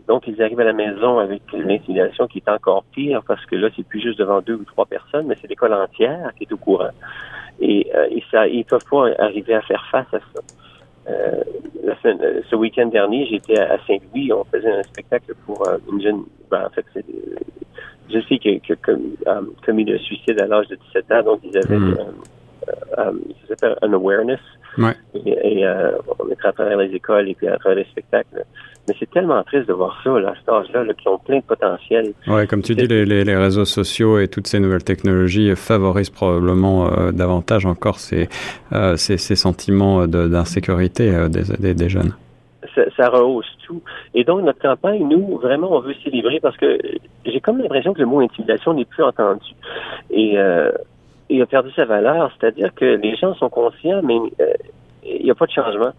donc 0.07 0.25
ils 0.27 0.41
arrivent 0.41 0.61
à 0.61 0.63
la 0.63 0.73
maison 0.73 1.19
avec 1.19 1.41
l'intimidation 1.51 2.27
qui 2.27 2.37
est 2.37 2.49
encore 2.49 2.85
pire 2.93 3.21
parce 3.27 3.45
que 3.45 3.57
là 3.57 3.67
c'est 3.75 3.85
plus 3.85 3.99
juste 3.99 4.19
devant 4.19 4.41
deux 4.41 4.55
ou 4.55 4.63
trois 4.63 4.85
personnes, 4.85 5.27
mais 5.27 5.35
c'est 5.41 5.49
l'école 5.49 5.73
entière 5.73 6.31
qui 6.37 6.45
est 6.45 6.53
au 6.53 6.57
courant. 6.57 6.91
Et, 7.59 7.91
et 8.11 8.23
ça, 8.31 8.47
ils 8.47 8.63
peuvent 8.63 8.85
pas 8.89 9.09
arriver 9.19 9.55
à 9.55 9.61
faire 9.61 9.85
face 9.91 10.13
à 10.13 10.19
ça. 10.19 10.41
Euh, 11.09 11.43
euh, 12.05 12.41
ce 12.49 12.55
week-end 12.55 12.87
dernier, 12.87 13.25
j'étais 13.27 13.59
à 13.59 13.77
Saint-Louis. 13.85 14.31
On 14.33 14.43
faisait 14.45 14.71
un 14.71 14.83
spectacle 14.83 15.33
pour 15.45 15.67
euh, 15.67 15.77
une 15.91 16.01
jeune, 16.01 16.23
ben, 16.49 16.65
en 16.65 16.69
fait, 16.69 16.85
c'est 16.93 17.05
une 17.07 18.13
jeune 18.13 18.23
fille 18.23 18.39
qui, 18.39 18.61
a 19.25 19.41
commis 19.65 19.85
le 19.85 19.97
suicide 19.99 20.39
à 20.41 20.47
l'âge 20.47 20.67
de 20.67 20.75
17 20.75 21.11
ans. 21.11 21.23
Donc, 21.23 21.39
ils 21.43 21.57
avaient, 21.57 21.77
mm. 21.77 21.97
Ça 22.95 23.11
s'appelle 23.47 23.77
un 23.81 23.93
awareness. 23.93 24.39
Et, 25.25 25.65
on 26.19 26.29
était 26.29 26.47
à 26.47 26.51
travers 26.51 26.77
les 26.77 26.93
écoles 26.93 27.29
et 27.29 27.35
puis 27.35 27.47
à 27.47 27.57
travers 27.57 27.77
les 27.77 27.85
spectacles. 27.85 28.45
Mais 28.87 28.95
c'est 28.99 29.09
tellement 29.09 29.43
triste 29.43 29.67
de 29.67 29.73
voir 29.73 29.99
ça, 30.01 30.17
là, 30.17 30.29
à 30.29 30.35
cet 30.35 30.47
âge-là, 30.47 30.93
qui 30.93 31.07
ont 31.09 31.17
plein 31.17 31.39
de 31.39 31.43
potentiel. 31.43 32.13
Oui, 32.27 32.47
comme 32.47 32.61
tu 32.61 32.73
dis, 32.73 32.87
les, 32.87 33.05
les, 33.05 33.35
réseaux 33.35 33.65
sociaux 33.65 34.17
et 34.17 34.29
toutes 34.29 34.47
ces 34.47 34.61
nouvelles 34.61 34.85
technologies 34.85 35.53
favorisent 35.57 36.09
probablement 36.09 36.87
euh, 36.87 37.11
davantage 37.11 37.65
encore 37.65 37.99
ces, 37.99 38.29
euh, 38.71 38.95
ces, 38.95 39.17
ces, 39.17 39.35
sentiments 39.35 40.07
d'insécurité 40.07 41.13
euh, 41.13 41.27
des, 41.27 41.73
des, 41.73 41.89
jeunes. 41.89 42.13
Ça, 42.73 42.83
ça, 42.95 43.09
rehausse 43.09 43.51
tout. 43.65 43.81
Et 44.13 44.23
donc, 44.23 44.43
notre 44.43 44.61
campagne, 44.61 45.05
nous, 45.05 45.37
vraiment, 45.37 45.75
on 45.75 45.81
veut 45.81 45.95
célébrer 46.05 46.39
parce 46.39 46.55
que 46.55 46.79
j'ai 47.25 47.41
comme 47.41 47.57
l'impression 47.57 47.93
que 47.93 47.99
le 47.99 48.05
mot 48.05 48.21
intimidation 48.21 48.73
n'est 48.73 48.85
plus 48.85 49.03
entendu. 49.03 49.51
Et 50.11 50.37
il 51.29 51.41
a 51.41 51.45
perdu 51.45 51.71
sa 51.71 51.85
valeur, 51.85 52.31
c'est-à-dire 52.39 52.73
que 52.73 52.85
les 52.85 53.15
gens 53.15 53.33
sont 53.35 53.49
conscients, 53.49 54.01
mais 54.03 54.17
il 55.03 55.23
n'y 55.23 55.31
a 55.31 55.35
pas 55.35 55.45
de 55.45 55.51
changement. 55.51 55.91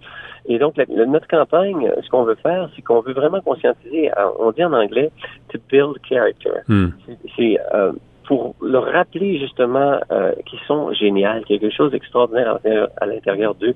Et 0.46 0.58
donc, 0.58 0.76
notre 0.88 1.28
campagne, 1.28 1.90
ce 2.02 2.08
qu'on 2.08 2.24
veut 2.24 2.36
faire, 2.36 2.70
c'est 2.74 2.82
qu'on 2.82 3.00
veut 3.00 3.12
vraiment 3.12 3.40
conscientiser, 3.40 4.10
on 4.38 4.50
dit 4.52 4.64
en 4.64 4.72
anglais, 4.72 5.10
to 5.50 5.58
build 5.68 5.96
character. 6.08 6.50
Hmm. 6.68 6.88
C'est 7.36 7.58
euh, 7.74 7.92
pour 8.28 8.54
leur 8.60 8.84
rappeler 8.84 9.38
justement 9.38 9.98
euh, 10.10 10.32
qu'ils 10.46 10.60
sont 10.66 10.92
géniaux, 10.92 11.42
quelque 11.46 11.70
chose 11.70 11.92
d'extraordinaire 11.92 12.58
à 13.00 13.06
l'intérieur 13.06 13.54
d'eux, 13.54 13.74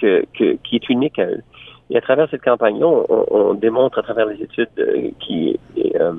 que, 0.00 0.24
qui 0.34 0.76
est 0.76 0.88
unique 0.88 1.18
à 1.18 1.26
eux. 1.26 1.42
Et 1.90 1.96
à 1.96 2.00
travers 2.00 2.28
cette 2.30 2.42
campagne-là, 2.42 2.86
on, 2.86 3.54
démontre 3.54 3.98
à 3.98 4.02
travers 4.02 4.26
les 4.26 4.42
études 4.42 4.68
euh, 4.78 5.10
qui 5.20 5.58
euh, 5.94 6.12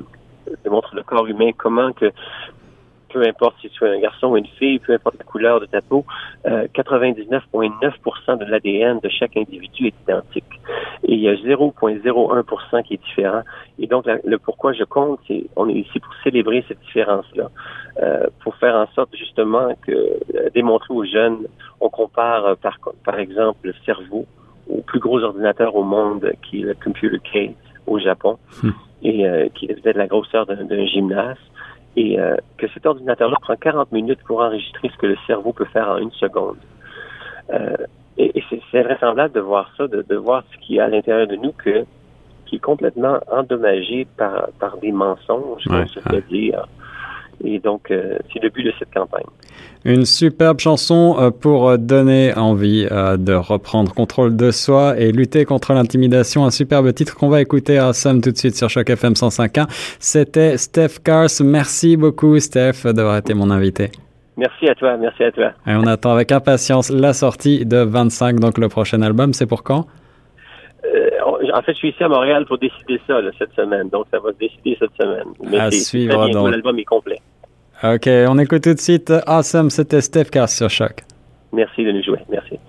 démontrent 0.63 0.95
le 0.95 1.03
corps 1.03 1.27
humain 1.27 1.51
comment 1.57 1.91
que 1.93 2.11
peu 3.15 3.25
importe 3.25 3.55
si 3.61 3.69
tu 3.69 3.85
es 3.85 3.95
un 3.95 3.99
garçon 3.99 4.27
ou 4.27 4.37
une 4.37 4.45
fille, 4.59 4.79
peu 4.79 4.93
importe 4.93 5.15
la 5.17 5.23
couleur 5.23 5.61
de 5.61 5.67
ta 5.67 5.81
peau, 5.81 6.03
99,9% 6.45 7.63
euh, 8.27 8.35
de 8.35 8.43
l'ADN 8.43 8.99
de 8.99 9.07
chaque 9.07 9.37
individu 9.37 9.87
est 9.87 9.95
identique. 10.03 10.59
Et 11.03 11.13
il 11.13 11.21
y 11.21 11.29
a 11.29 11.35
0,01% 11.35 12.83
qui 12.83 12.95
est 12.95 13.03
différent. 13.03 13.43
Et 13.79 13.87
donc, 13.87 14.05
le 14.05 14.37
pourquoi 14.37 14.73
je 14.73 14.83
compte, 14.83 15.19
c'est 15.27 15.45
on 15.55 15.69
est 15.69 15.79
ici 15.85 15.97
pour 16.01 16.13
célébrer 16.25 16.65
cette 16.67 16.81
différence-là, 16.81 17.49
euh, 18.03 18.27
pour 18.43 18.53
faire 18.57 18.75
en 18.75 18.87
sorte 18.87 19.15
justement 19.15 19.69
que 19.87 19.93
euh, 19.93 20.49
démontrer 20.53 20.93
aux 20.93 21.05
jeunes, 21.05 21.47
on 21.79 21.87
compare 21.87 22.57
par, 22.57 22.77
par 23.05 23.17
exemple 23.17 23.59
le 23.63 23.73
cerveau 23.85 24.25
au 24.69 24.81
plus 24.81 24.99
gros 24.99 25.21
ordinateur 25.21 25.73
au 25.73 25.83
monde, 25.83 26.33
qui 26.43 26.63
est 26.63 26.65
le 26.65 26.75
Computer 26.83 27.19
K 27.19 27.55
au 27.87 27.97
Japon, 27.97 28.37
hmm. 28.61 28.71
et 29.03 29.51
qui 29.53 29.67
est 29.67 29.75
peut-être 29.79 29.95
la 29.95 30.07
grosseur 30.07 30.47
d'un 30.47 30.85
gymnase 30.87 31.37
et 31.95 32.19
euh, 32.19 32.35
que 32.57 32.67
cet 32.69 32.85
ordinateur-là 32.85 33.37
prend 33.41 33.55
40 33.55 33.91
minutes 33.91 34.19
pour 34.25 34.41
enregistrer 34.41 34.89
ce 34.89 34.97
que 34.97 35.07
le 35.07 35.17
cerveau 35.27 35.53
peut 35.53 35.65
faire 35.65 35.89
en 35.89 35.97
une 35.97 36.11
seconde. 36.11 36.57
Euh, 37.53 37.77
et, 38.17 38.43
c'est 38.71 38.81
vraisemblable 38.81 39.33
de 39.33 39.39
voir 39.39 39.71
ça, 39.77 39.87
de, 39.87 40.05
de 40.07 40.15
voir 40.15 40.43
ce 40.51 40.57
qui 40.65 40.77
est 40.77 40.79
à 40.79 40.87
l'intérieur 40.87 41.27
de 41.27 41.35
nous 41.35 41.51
que 41.51 41.85
qui 42.45 42.57
est 42.57 42.59
complètement 42.59 43.19
endommagé 43.31 44.07
par, 44.17 44.49
par 44.59 44.77
des 44.77 44.91
mensonges, 44.91 45.65
ouais, 45.67 45.87
se 45.87 45.99
fait 45.99 46.27
dire. 46.27 46.67
Et 47.43 47.59
donc, 47.59 47.91
euh, 47.91 48.17
c'est 48.31 48.41
le 48.41 48.49
but 48.49 48.63
de 48.63 48.73
cette 48.79 48.93
campagne. 48.93 49.25
Une 49.83 50.05
superbe 50.05 50.59
chanson 50.59 51.15
euh, 51.19 51.31
pour 51.31 51.77
donner 51.77 52.33
envie 52.35 52.87
euh, 52.91 53.17
de 53.17 53.33
reprendre 53.33 53.93
contrôle 53.93 54.35
de 54.35 54.51
soi 54.51 54.97
et 54.97 55.11
lutter 55.11 55.45
contre 55.45 55.73
l'intimidation. 55.73 56.45
Un 56.45 56.51
superbe 56.51 56.93
titre 56.93 57.15
qu'on 57.15 57.29
va 57.29 57.41
écouter 57.41 57.77
à 57.77 57.93
Somme 57.93 58.21
tout 58.21 58.31
de 58.31 58.37
suite 58.37 58.55
sur 58.55 58.69
Choc 58.69 58.89
FM 58.89 59.13
105.1. 59.13 59.67
C'était 59.99 60.57
Steph 60.57 60.99
Cars. 61.03 61.29
Merci 61.43 61.97
beaucoup, 61.97 62.39
Steph, 62.39 62.85
d'avoir 62.85 63.17
été 63.17 63.33
mon 63.33 63.51
invité. 63.51 63.91
Merci 64.37 64.67
à 64.67 64.75
toi, 64.75 64.97
merci 64.97 65.23
à 65.23 65.31
toi. 65.31 65.51
Et 65.65 65.75
on 65.75 65.87
attend 65.87 66.11
avec 66.11 66.31
impatience 66.31 66.89
la 66.89 67.13
sortie 67.13 67.65
de 67.65 67.77
25, 67.77 68.39
donc 68.39 68.57
le 68.57 68.67
prochain 68.67 69.01
album. 69.01 69.33
C'est 69.33 69.45
pour 69.45 69.63
quand? 69.63 69.87
En 71.25 71.61
fait, 71.61 71.73
je 71.73 71.77
suis 71.77 71.89
ici 71.89 72.03
à 72.03 72.07
Montréal 72.07 72.45
pour 72.45 72.57
décider 72.57 72.99
ça 73.07 73.19
cette 73.37 73.53
semaine. 73.53 73.89
Donc, 73.89 74.05
ça 74.11 74.19
va 74.19 74.31
se 74.31 74.37
décider 74.37 74.77
cette 74.79 74.95
semaine. 74.99 75.27
Mais 75.43 75.59
à 75.59 75.71
suivre 75.71 76.29
donc. 76.29 76.51
L'album 76.51 76.77
est 76.77 76.83
complet. 76.83 77.19
OK, 77.83 78.07
on 78.07 78.37
écoute 78.37 78.63
tout 78.63 78.73
de 78.73 78.79
suite. 78.79 79.11
Awesome, 79.25 79.69
c'était 79.69 80.01
Steph 80.01 80.25
Car 80.25 80.47
sur 80.47 80.69
Choc. 80.69 81.03
Merci 81.51 81.83
de 81.83 81.91
nous 81.91 82.03
jouer. 82.03 82.19
Merci. 82.29 82.59